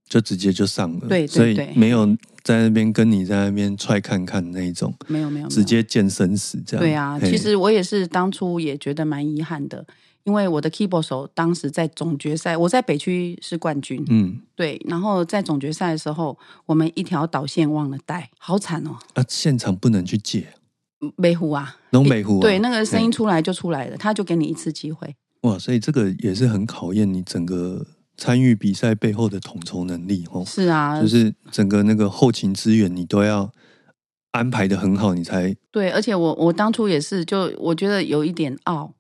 [0.08, 2.04] 就直接就上了，对，所以没有
[2.42, 6.84] 在那边跟你在那边踹看看那一种，没有没有，直接见生死这样。
[6.84, 9.86] 对啊，其实我也是当初也觉得蛮遗憾的，
[10.24, 18.98] 因为我的 keyboard 手当时在总决赛，我在北区是冠军，嗯，对，然后在总决赛的时候，我们一条导线忘了带，好惨哦！
[19.14, 20.48] 啊，现场不能去借，
[21.16, 25.14] 美湖啊，龙美湖，对，那个声音出来就出来了，他就给你一次机会。
[25.42, 27.86] 哇，所以这个也是很考验你整个
[28.16, 30.44] 参与比赛背后的统筹能力哦。
[30.46, 33.50] 是啊，就是整个那个后勤资源你都要
[34.32, 35.90] 安排的很好，你才对。
[35.90, 38.94] 而且我我当初也是，就我觉得有一点傲。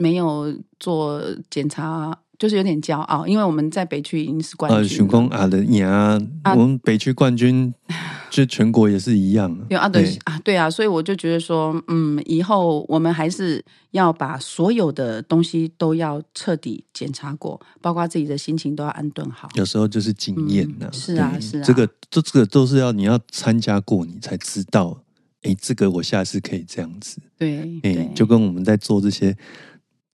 [0.00, 4.78] 没有做检查，就是有点骄傲，因为我们在北区已经是冠军。
[4.78, 6.16] 呃，熊公啊的呀，
[6.56, 7.74] 我们北区冠军，
[8.30, 9.54] 就全国也是一样。
[9.68, 19.48] 有啊，对啊，对啊，所以我就觉得说，嗯，以后我们还是要把所有的东西都要彻底检查过，包括自己的心情都要安顿好。
[19.54, 25.02] 有时候就是经验呢，是啊，是啊，这个这这个都是要你要参加过，你才知道，
[25.42, 27.18] 哎，这个我下次可以这样子。
[27.36, 29.36] 对，哎，就跟我们在做这些。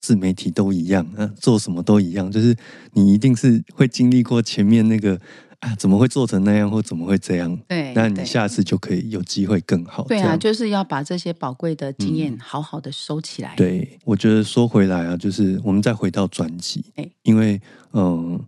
[0.05, 2.55] 自媒体都一样啊，做什么都一样，就是
[2.93, 5.19] 你一定是会经历过前面那个
[5.61, 7.59] 啊，怎么会做成那样，或怎么会这样？
[7.67, 10.05] 对，那你下次就可以有机会更好。
[10.05, 13.55] 对啊，就是要把这些宝贵的经验好好的收起来。
[13.57, 16.85] 对，我觉得说回来啊，就是我们再回到专辑，
[17.23, 17.59] 因为
[17.95, 18.38] 嗯，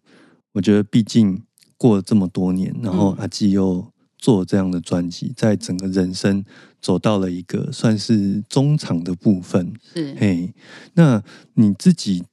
[0.53, 1.42] 我觉得毕竟
[1.79, 3.90] 过了这么多年，然后阿基又。
[4.18, 6.44] 做这样的专辑，在整个人生
[6.81, 9.74] 走到了一个算是中场的部分。
[9.94, 10.55] 是，嘿，
[10.94, 11.22] 那
[11.55, 12.24] 你自己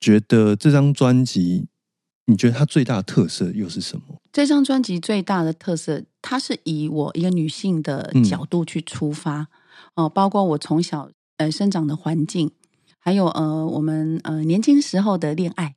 [0.00, 1.66] 觉得这张专辑，
[2.26, 4.20] 你觉得它最大的特色又是什么？
[4.32, 9.48] 这张专辑最大的特色，它是以我一个女性的角度去出发
[9.94, 12.50] 哦，包括我从小呃生长的环境，
[12.98, 15.76] 还有呃我们呃年轻时候的恋爱。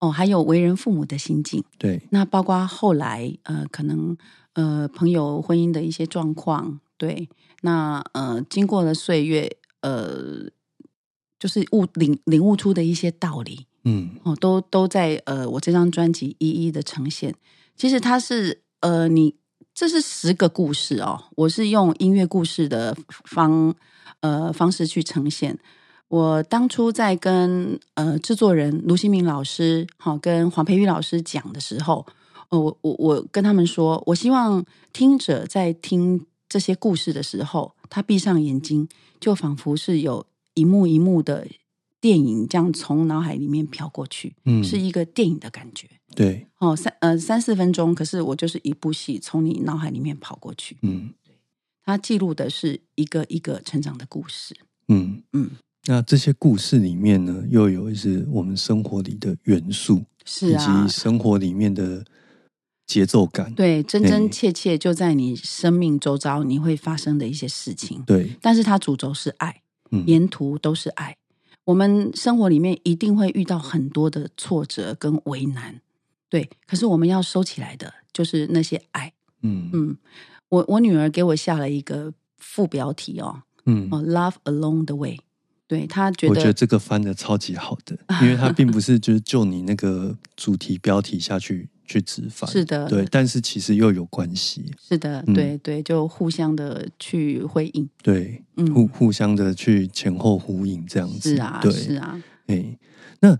[0.00, 4.16] 哦，还有为人父母的心境，对，那包括后来呃，可能
[4.52, 7.28] 呃，朋友婚姻的一些状况，对，
[7.62, 10.48] 那呃，经过了岁月，呃，
[11.38, 17.34] 就是悟领领悟出的一些道理，嗯，哦，都都在呃，我这张专辑一一的呈现。
[17.76, 19.34] 其实它是呃，你
[19.74, 23.74] 这是十个故事哦，我是用音乐故事的方
[24.20, 25.58] 呃方式去呈现。
[26.08, 32.06] 我当初在跟呃制作人卢新明老师，好跟黄培玉老师讲的时候，
[32.48, 38.88] 呃，我我我跟他们说，我希望听者在听这些故事的时候，他闭上眼睛，
[39.20, 41.46] 就仿佛是有一幕一幕的
[42.00, 45.86] 电影这样从脑海里面飘过去，嗯，是一个电影的感觉。
[46.16, 51.34] 对，哦，三呃三四分钟，可是我就是一部戏从你脑海里面跑过去，嗯，对，
[51.84, 54.56] 它记录的是一个一个成长的故事，
[54.88, 55.22] 嗯。
[55.34, 55.50] 嗯。
[55.88, 62.04] 那这些故事里面呢，又有一些我们生活里的元素，是啊，以及生活里面的
[62.86, 68.36] 节奏感，对，真真切切就在你生命周遭你会发生的一些事情，对。
[68.42, 69.62] 但是它主轴是爱，
[70.04, 71.16] 沿途都是爱。
[71.64, 75.80] 我们生活里面一定会遇到很多的挫折跟为难，
[76.28, 76.50] 对。
[76.66, 79.10] 可是我们要收起来的，就是那些爱。
[79.40, 79.96] 嗯嗯，
[80.50, 85.18] 我我女儿给我下了一个副标题哦，嗯哦，Love along the way。
[85.68, 98.42] 对他觉得，我觉得这个翻的超级好的，因为他并不是就是就你那个主题标题下去去直翻，是的，对，但是其实又有关系，是的，对对，就互相的去回应，对，
[98.74, 102.78] 互互相的去前后呼应这样子，是啊，是啊，哎。
[103.20, 103.36] 那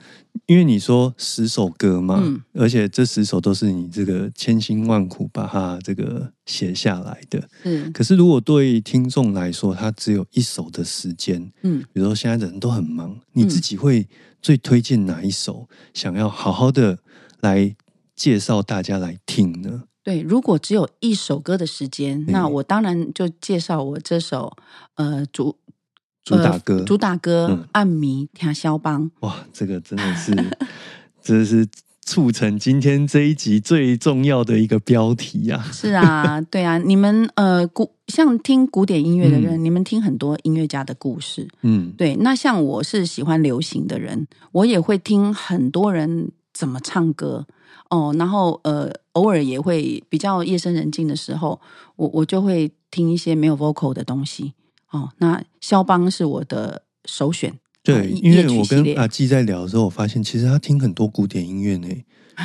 [0.46, 2.22] 因为你说十首歌嘛，
[2.54, 7.48] 而且这十首都是你这个千辛万苦把它这个写下来的。
[7.64, 14.08] 嗯，可是如果对听众来说，他只有一首的时间，嗯，比如说现在的人都很忙，你自己会
[14.42, 15.68] 最推荐哪一首？
[15.94, 16.98] 想要好好的
[17.40, 17.76] 来
[18.16, 19.84] 介绍大家来听呢？
[20.02, 24.56] 对，如果只有一首歌的时间，那我当然就介绍我这首
[24.94, 25.56] 呃主。
[26.24, 29.10] 主打歌，主打歌，暗迷听肖邦。
[29.20, 30.34] 哇，这个真的是，
[31.22, 31.66] 这是
[32.02, 35.62] 促成今天这一集最重要的一个标题呀！
[35.72, 42.16] 是啊，对啊，你们呃古像听古典音乐的人，你们听很多音乐家的故事，嗯，对。
[42.16, 47.46] 那像我是喜欢流行的人，我也会听很多人怎么唱歌
[47.90, 48.14] 哦。
[48.18, 51.60] 然后呃，偶尔也会比较夜深人静的时候，
[51.96, 54.52] 我我就会听一些没有 vocal 的东西。
[54.90, 57.58] 哦，那肖邦是我的首选。
[57.82, 61.88] 对，因为我跟阿基在聊的时候，我发现其实他听很多古典音乐呢，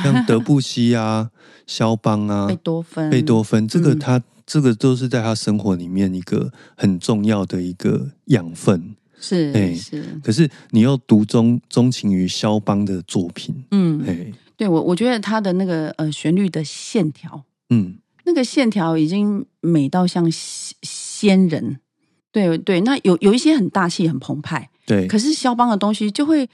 [0.02, 1.30] 像德布西啊、
[1.66, 8.96] 肖邦啊、贝多芬、贝多芬，这个他这个都是在他生活里面一个很重要的一个养分。
[9.20, 10.02] 是，哎，是。
[10.22, 21.80] 可是你又独钟钟情于肖邦的作品，嗯，哎，对我我觉得他的那个呃旋律的线条，嗯，那个线条已经美到像仙人。
[22.34, 26.46] 对对，那有有一些很大气、很澎湃，对，可是肖邦的东西就会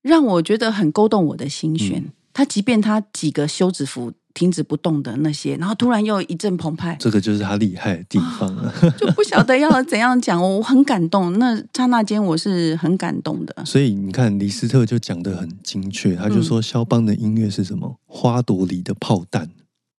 [0.00, 2.02] 让我觉得很勾动我的心弦。
[2.32, 8.72] 他即便他几个休止符停止不动的那些，然后突然又一阵澎湃，这个就是他厉害的地方了。
[8.96, 11.38] 就不晓得要怎样讲，我很感动。
[11.38, 13.64] 那刹那间我是很感动的。
[13.66, 17.96] 所以你看，李斯特就讲的很精确，他就说肖邦的音乐是什么？
[18.06, 19.50] 花朵里的炮弹。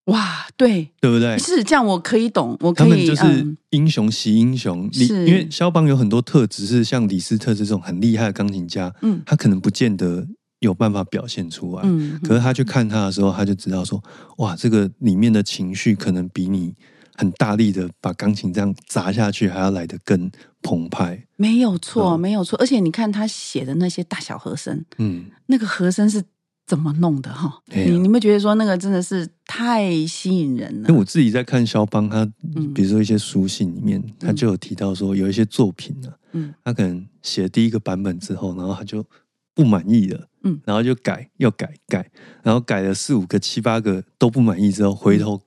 [0.06, 1.38] 哇，对，对不对？
[1.38, 2.90] 是这样，我可以懂，我可以。
[2.90, 10.28] 他们就是英雄惜英雄，因为肖邦有很多特质是像李斯特这种很厉害的钢琴家，嗯，他可能不见得
[10.60, 14.04] 有办法表现出来，嗯，可是他去看他的时候，他就知道说，
[14.38, 16.74] 哇，这个里面的情绪可能比你
[17.16, 20.32] 很大力的把钢琴这样砸下去还要来得更
[20.64, 21.28] 澎湃。
[21.38, 26.24] 没有错，没有错，而且你看他写的那些大小和声，嗯，那个和声是。
[26.72, 27.62] 怎么弄的哈？
[27.74, 30.88] 你你们觉得说那个真的是太吸引人了？
[30.88, 32.26] 因为我自己在看肖邦，他
[32.74, 39.06] 比如说一些书信里面，他就有提到说有一些作品呢，嗯，他可能写第一个版本之后，然后他就
[39.54, 42.10] 不满意了，嗯，然后就改，又改改，
[42.42, 45.42] 然后改了四五个、七八个都不满意之后，回头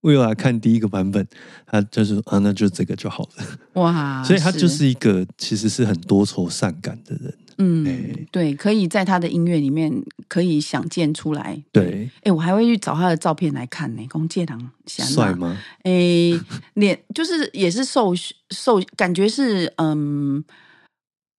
[0.00, 1.26] 又来看第一个版本，
[1.66, 4.24] 他就是啊，那就这个就好了，哇！
[4.24, 7.34] 所以他就是一个其实是很多愁善感的人。
[7.58, 9.92] 嗯，对，可以在他的音乐里面
[10.28, 11.62] 可以想见出来。
[11.72, 14.06] 对，哎，我还会去找他的照片来看呢。
[14.08, 15.56] 宫介堂帅吗？
[15.82, 15.92] 哎，
[16.74, 18.12] 脸就是也是瘦
[18.50, 20.42] 瘦，感觉是嗯，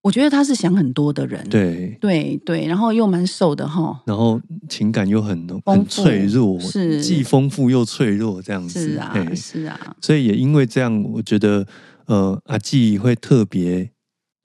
[0.02, 1.48] 我觉得他是想很多的人。
[1.50, 4.02] 对，对对，然后又蛮瘦的哈。
[4.06, 4.40] 然后
[4.70, 8.92] 情感又很很脆弱，是既丰富又脆弱这样子。
[8.92, 9.96] 是啊，是啊。
[10.02, 11.68] 所以也因为这样，我觉得
[12.06, 13.92] 呃，阿纪会特别。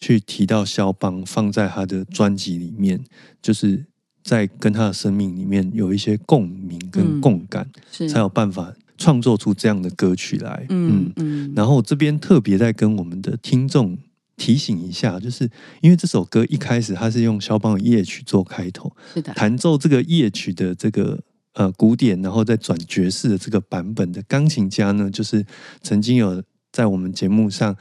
[0.00, 3.04] 去提到肖邦放在他的专辑里面，
[3.42, 3.84] 就是
[4.24, 7.68] 在跟他的生命里面有一些共鸣跟共感，
[8.08, 10.64] 才有办法创作出这样的歌曲来。
[10.70, 11.52] 嗯嗯。
[11.54, 13.98] 然后这边特别在跟我们的听众
[14.38, 15.48] 提醒一下，就是
[15.82, 21.22] 因为这首歌一开始他是用肖邦的夜曲做开头，是的，弹奏这个夜曲的这个
[21.52, 25.44] 呃古典，然后再转爵士的这个版本的钢琴家呢，就是
[25.82, 26.42] 曾经有
[26.72, 27.76] 在我们节目上。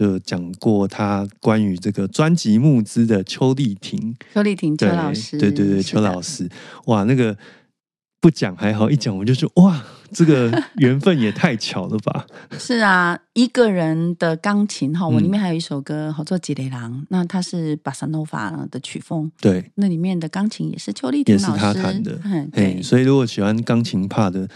[0.00, 6.48] 就讲过他关于这个专辑募资的邱丽婷，邱丽婷邱老师，对对对，邱老师，
[6.86, 7.36] 哇，那个
[8.18, 12.26] 不讲还好，一讲我就说哇，这个缘分也太巧了吧？
[12.58, 21.74] 是啊，一个人的钢琴哈，我里面还有一首歌好做《吉雷郎》，那他是巴萨诺法的曲风，对，那里面的钢琴也是邱丽婷老师。
[21.74, 22.18] 弹的，
[22.54, 24.48] 对，所以如果喜欢钢琴帕的。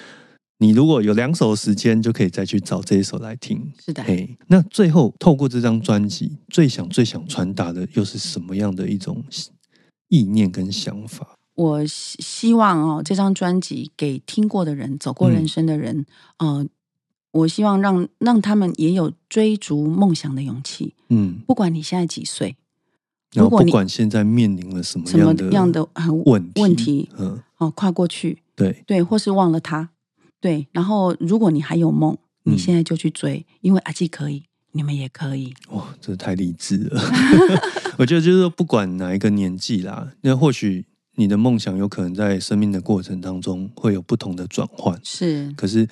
[0.58, 3.72] 你如果有两首时间，就可以再去找这一首来听。
[3.84, 9.24] 是的，嘿，那最后透过这张专辑，最想、最想传达的又是什么样的一种
[10.08, 11.36] 意念跟想法？
[11.54, 16.06] 我希希望哦，这张专辑给听过的人、走过人生的人，
[16.38, 16.66] 呃，
[17.32, 20.94] 我希望让让他们也有追逐梦想的勇气。
[21.08, 22.56] 嗯，不管你现在几岁，
[23.34, 25.88] 如果不管现在面临了什么样的样的
[26.24, 29.90] 问问题，嗯，哦，跨过去，对对，或是忘了他。
[30.44, 34.42] 对，然后如果你还有梦，你现在就去追，因为阿基可以，
[34.72, 35.54] 你们也可以。
[35.70, 37.00] 哇，这太励志了！
[37.96, 40.84] 我觉得就是说，不管哪一个年纪啦，那或许
[41.14, 45.00] 你的梦想有可能在生命的过程当中会有不同的转换。
[45.02, 45.88] 是，可是。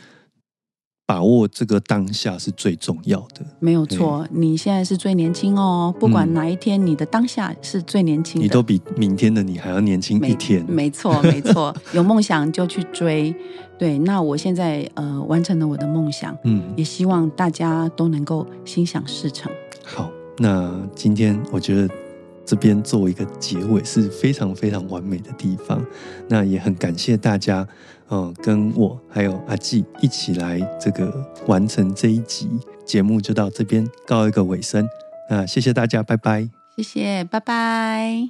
[1.05, 4.27] 把握这个当下是最重要的，没有错。
[4.31, 10.65] 你现在是最年轻哦，不管哪一天，你的当下是最年轻的，你都比明天的你还要年轻一天。
[10.69, 11.75] 没错，没错。
[11.93, 13.35] 有梦想就去追，
[13.79, 13.99] 对。
[13.99, 19.51] 那我现在呃完成了我的梦想，嗯，也希望大家都能够心想事成。
[19.85, 22.02] 好，那今天我觉得。
[22.45, 25.85] 这边做一个结尾是非常非常完美的地方，
[26.29, 27.67] 那也很感谢大家，
[28.11, 31.13] 嗯，跟我还有阿纪一起来这个
[31.47, 32.49] 完成这一集
[32.85, 34.87] 节目，就到这边告一个尾声。
[35.31, 36.49] 那谢谢大家，拜拜。
[36.77, 38.29] 谢谢，拜拜。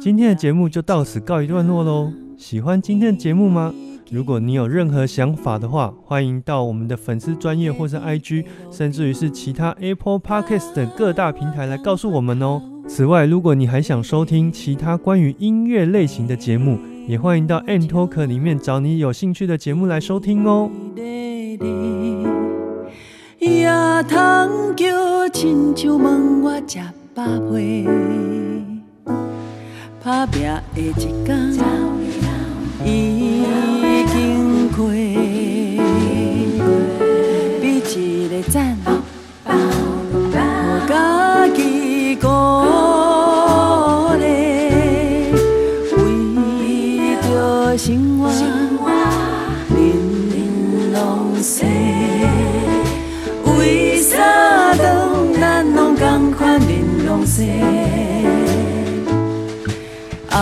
[0.00, 2.12] 今天的节目就到此告一段落喽。
[2.36, 3.74] 喜欢今天的节目吗？
[4.10, 12.62] 如果你有任何想法的话，欢迎到我们的粉丝专业或是 IG，甚至于是其他 Apple Podcast 等各大平台来告诉我们哦。
[12.88, 20.68] 此外，如果你还想收听其他关于音乐类型的节目，也欢迎到 N Talk 里面找你有兴趣的节目来收听哦。
[20.96, 21.56] 为
[23.62, 25.30] 啥当咱拢
[25.76, 26.66] 同款
[27.14, 28.82] 玲
[31.24, 31.62] 珑色？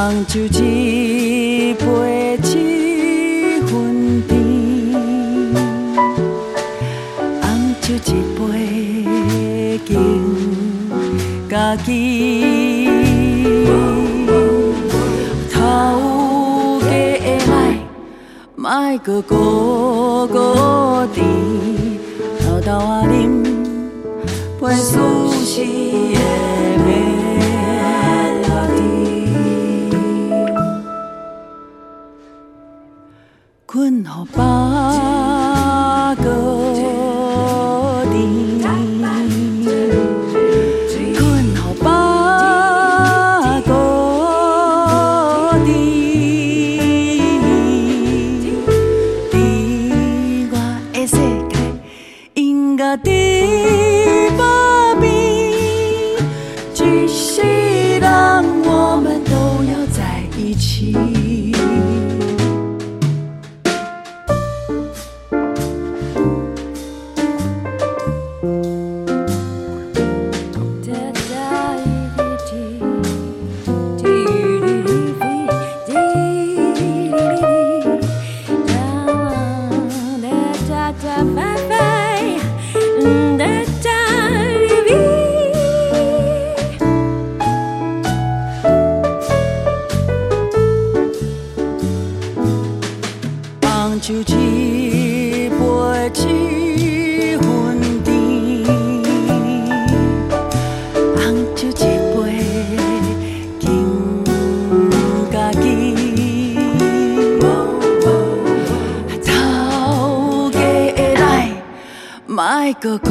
[0.06, 4.38] 红酒一杯七分甜，
[7.42, 8.40] 红酒一杯
[9.84, 9.90] 敬
[11.50, 12.86] 家己。
[15.52, 15.58] 头
[16.82, 16.94] 家的
[17.50, 17.52] 爱，
[18.54, 19.34] 莫搁孤
[20.28, 20.38] 孤
[21.12, 21.26] 甜，
[22.38, 23.42] 偷偷啊啉
[24.60, 26.20] 杯苏西的
[26.86, 27.05] 美。
[33.66, 36.65] 困好八个。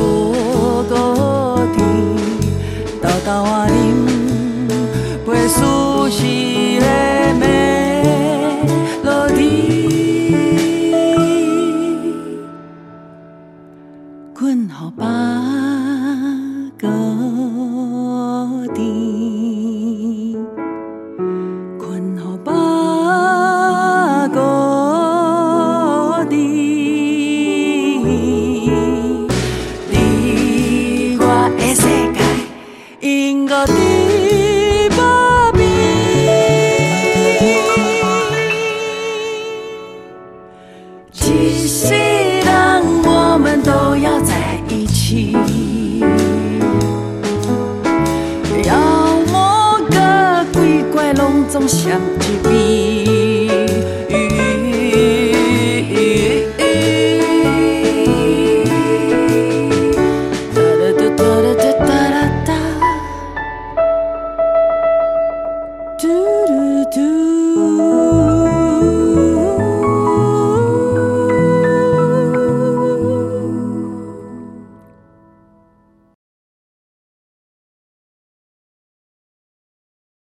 [0.05, 0.95] 个孤孤
[1.73, 1.83] 甜，
[3.01, 3.67] 豆豆啊，